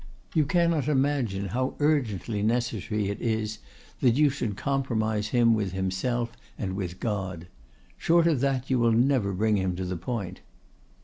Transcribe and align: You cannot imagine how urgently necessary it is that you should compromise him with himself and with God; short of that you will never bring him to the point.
You 0.33 0.45
cannot 0.45 0.87
imagine 0.87 1.49
how 1.49 1.75
urgently 1.77 2.41
necessary 2.41 3.09
it 3.11 3.21
is 3.21 3.59
that 3.99 4.15
you 4.15 4.31
should 4.31 4.57
compromise 4.57 5.27
him 5.27 5.53
with 5.53 5.73
himself 5.73 6.31
and 6.57 6.75
with 6.75 6.99
God; 6.99 7.45
short 7.99 8.25
of 8.25 8.39
that 8.39 8.67
you 8.71 8.79
will 8.79 8.93
never 8.93 9.31
bring 9.31 9.57
him 9.57 9.75
to 9.75 9.85
the 9.85 9.97
point. 9.97 10.39